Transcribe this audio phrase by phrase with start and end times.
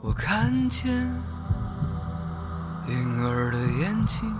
[0.00, 0.92] 我看见
[2.86, 4.32] 婴儿的眼睛，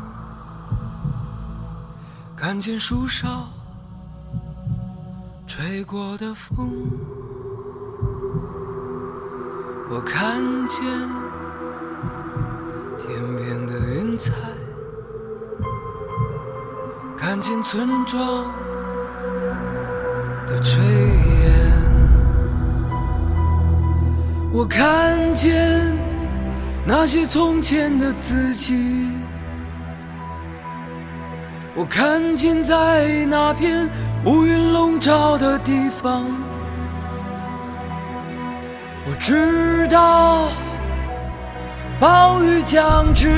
[2.36, 3.48] 看见树梢
[5.46, 6.70] 吹过的风，
[9.90, 10.84] 我看见
[12.96, 14.32] 天边的云彩，
[17.16, 18.44] 看见村庄
[20.46, 20.78] 的炊
[24.50, 25.94] 我看见
[26.86, 29.10] 那些从前的自己，
[31.74, 33.88] 我看见在那片
[34.24, 36.24] 乌云笼罩的地方，
[39.06, 40.48] 我知道
[42.00, 43.28] 暴雨将至，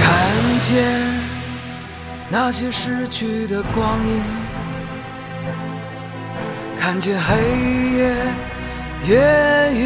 [0.00, 0.84] 看见
[2.28, 4.43] 那些逝去的光阴。
[6.86, 7.34] 看见黑
[7.96, 8.14] 夜
[9.08, 9.84] 夜夜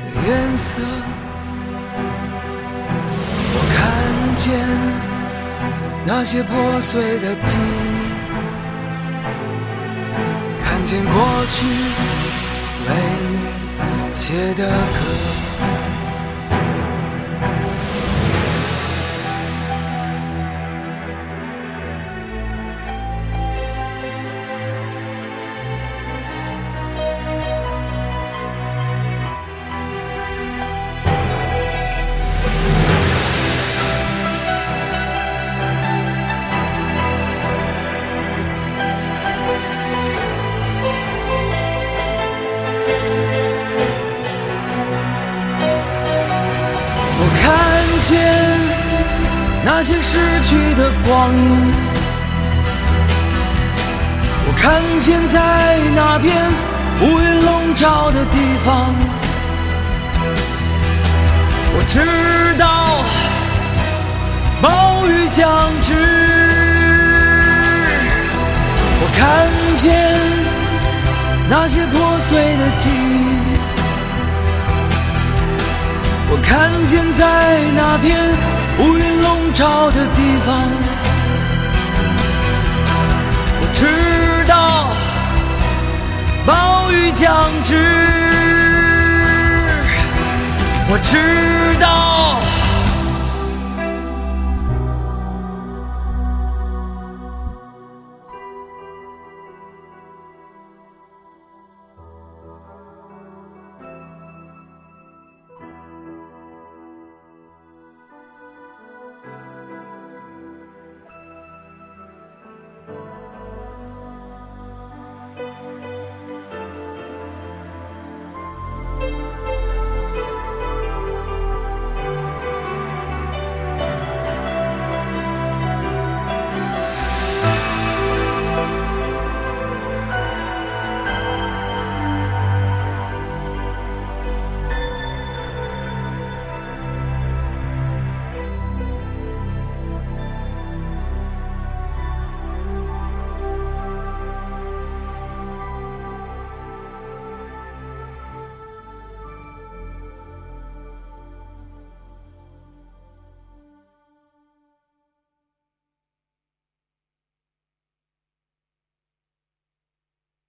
[0.00, 0.78] 的颜色，
[3.52, 3.78] 我看
[4.34, 4.48] 见
[6.06, 7.60] 那些破碎的记忆，
[10.64, 11.14] 看见过
[11.50, 11.66] 去
[12.88, 12.90] 为
[13.28, 13.36] 你
[14.14, 15.77] 写的歌。
[47.48, 47.56] 看
[48.00, 48.10] 见
[49.64, 51.72] 那些逝去的光阴，
[54.46, 56.36] 我看见在那片
[57.00, 58.94] 乌云笼罩的地方，
[61.74, 62.00] 我知
[62.58, 63.02] 道
[64.60, 65.94] 暴雨将至，
[69.00, 69.22] 我看
[69.78, 69.88] 见
[71.48, 73.47] 那些破碎的记忆。
[76.48, 78.18] 看见在那片
[78.78, 80.56] 乌云笼罩的地方，
[83.60, 83.86] 我知
[84.48, 84.88] 道
[86.46, 87.76] 暴雨将至，
[90.90, 91.37] 我知。